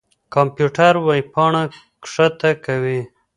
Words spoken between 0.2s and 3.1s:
کمپيوټر وېبپاڼه کښته کوي.